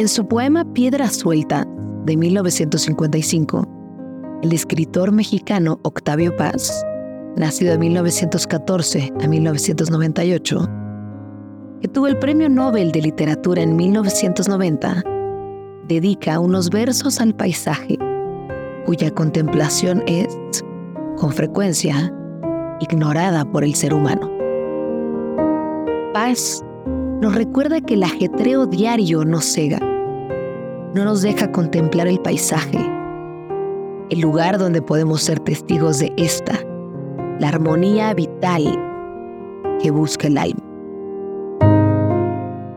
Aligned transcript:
En 0.00 0.08
su 0.08 0.26
poema 0.26 0.64
Piedra 0.72 1.10
Suelta, 1.10 1.68
de 2.06 2.16
1955, 2.16 4.40
el 4.42 4.52
escritor 4.54 5.12
mexicano 5.12 5.78
Octavio 5.82 6.34
Paz, 6.38 6.86
nacido 7.36 7.72
de 7.72 7.78
1914 7.80 9.12
a 9.22 9.28
1998, 9.28 10.68
que 11.82 11.88
tuvo 11.88 12.06
el 12.06 12.18
Premio 12.18 12.48
Nobel 12.48 12.92
de 12.92 13.02
Literatura 13.02 13.60
en 13.60 13.76
1990, 13.76 15.04
dedica 15.86 16.40
unos 16.40 16.70
versos 16.70 17.20
al 17.20 17.34
paisaje, 17.34 17.98
cuya 18.86 19.10
contemplación 19.10 20.02
es, 20.06 20.34
con 21.18 21.30
frecuencia, 21.30 22.10
ignorada 22.80 23.44
por 23.44 23.64
el 23.64 23.74
ser 23.74 23.92
humano. 23.92 24.30
Paz 26.14 26.64
nos 27.20 27.34
recuerda 27.34 27.82
que 27.82 27.92
el 27.92 28.02
ajetreo 28.02 28.64
diario 28.64 29.26
nos 29.26 29.44
cega, 29.44 29.89
no 30.94 31.04
nos 31.04 31.22
deja 31.22 31.52
contemplar 31.52 32.08
el 32.08 32.18
paisaje, 32.20 32.78
el 34.10 34.20
lugar 34.20 34.58
donde 34.58 34.82
podemos 34.82 35.22
ser 35.22 35.38
testigos 35.38 36.00
de 36.00 36.12
esta, 36.16 36.54
la 37.38 37.48
armonía 37.48 38.12
vital 38.12 38.64
que 39.80 39.90
busca 39.90 40.26
el 40.26 40.36
alma. 40.36 40.60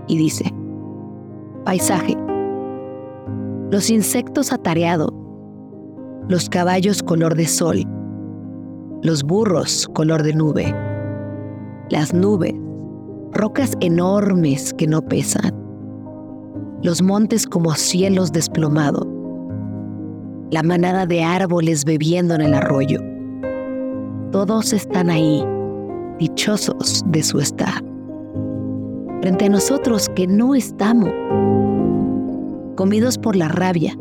Y 0.07 0.17
dice, 0.17 0.45
paisaje, 1.65 2.15
los 3.71 3.89
insectos 3.89 4.53
atareados, 4.53 5.09
los 6.29 6.49
caballos 6.49 7.01
color 7.01 7.35
de 7.35 7.47
sol, 7.47 7.83
los 9.01 9.23
burros 9.23 9.89
color 9.93 10.21
de 10.21 10.33
nube, 10.33 10.75
las 11.89 12.13
nubes, 12.13 12.53
rocas 13.31 13.75
enormes 13.79 14.71
que 14.73 14.85
no 14.85 15.01
pesan, 15.01 15.62
los 16.83 17.01
montes 17.01 17.47
como 17.47 17.73
cielos 17.75 18.33
desplomados, 18.33 19.07
la 20.51 20.63
manada 20.63 21.05
de 21.05 21.23
árboles 21.23 21.85
bebiendo 21.85 22.35
en 22.35 22.41
el 22.41 22.53
arroyo. 22.53 22.99
Todos 24.31 24.73
están 24.73 25.09
ahí, 25.09 25.45
dichosos 26.19 27.01
de 27.07 27.23
su 27.23 27.39
estar. 27.39 27.81
Frente 29.21 29.45
a 29.45 29.49
nosotros 29.49 30.09
que 30.09 30.27
no 30.27 30.55
estamos, 30.55 31.09
comidos 32.75 33.17
por 33.17 33.37
la 33.37 33.47
rabia, 33.47 33.97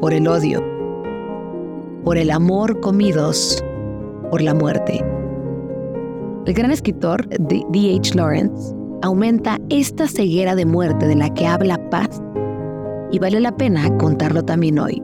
por 0.00 0.12
el 0.12 0.28
odio, 0.28 0.62
por 2.04 2.16
el 2.16 2.30
amor 2.30 2.78
comidos 2.80 3.60
por 4.30 4.40
la 4.40 4.54
muerte. 4.54 5.04
El 6.46 6.54
gran 6.54 6.70
escritor 6.70 7.26
D.H. 7.28 8.14
Lawrence 8.14 8.75
aumenta 9.02 9.58
esta 9.68 10.08
ceguera 10.08 10.54
de 10.54 10.66
muerte 10.66 11.06
de 11.06 11.16
la 11.16 11.32
que 11.32 11.46
habla 11.46 11.78
Paz 11.90 12.20
y 13.10 13.18
vale 13.18 13.40
la 13.40 13.56
pena 13.56 13.96
contarlo 13.98 14.44
también 14.44 14.78
hoy. 14.78 15.02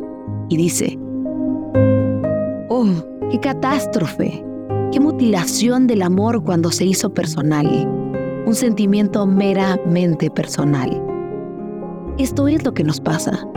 Y 0.49 0.57
dice, 0.57 0.99
oh, 2.69 2.87
qué 3.31 3.39
catástrofe, 3.41 4.45
qué 4.91 5.01
mutilación 5.01 5.87
del 5.87 6.03
amor 6.03 6.43
cuando 6.45 6.71
se 6.71 6.85
hizo 6.85 7.13
personal, 7.15 7.67
un 8.47 8.55
sentimiento 8.55 9.27
meramente 9.27 10.31
personal. 10.31 11.03
Esto 12.19 12.49
es 12.49 12.65
lo 12.65 12.75
que 12.75 12.85
nos 12.85 13.01
pasa. 13.01 13.49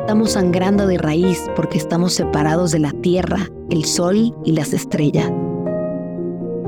Estamos 0.00 0.32
sangrando 0.32 0.86
de 0.86 0.98
raíz 0.98 1.50
porque 1.56 1.78
estamos 1.78 2.14
separados 2.14 2.70
de 2.72 2.78
la 2.78 2.92
tierra, 2.92 3.48
el 3.70 3.84
sol 3.84 4.34
y 4.44 4.52
las 4.52 4.72
estrellas. 4.72 5.30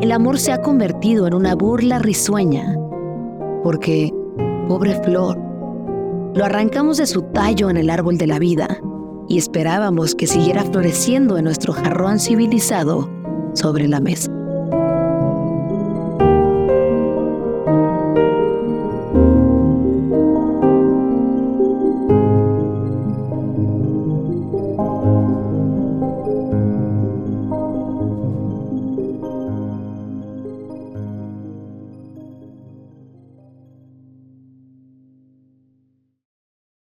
El 0.00 0.12
amor 0.12 0.38
se 0.38 0.52
ha 0.52 0.60
convertido 0.60 1.26
en 1.26 1.34
una 1.34 1.54
burla 1.54 1.98
risueña 1.98 2.76
porque, 3.66 4.14
pobre 4.68 4.94
flor, 5.02 5.36
lo 6.36 6.44
arrancamos 6.44 6.98
de 6.98 7.06
su 7.06 7.22
tallo 7.22 7.68
en 7.68 7.76
el 7.76 7.90
árbol 7.90 8.16
de 8.16 8.28
la 8.28 8.38
vida 8.38 8.80
y 9.28 9.38
esperábamos 9.38 10.14
que 10.14 10.28
siguiera 10.28 10.62
floreciendo 10.62 11.36
en 11.36 11.46
nuestro 11.46 11.72
jarrón 11.72 12.20
civilizado 12.20 13.10
sobre 13.54 13.88
la 13.88 13.98
mesa. 13.98 14.35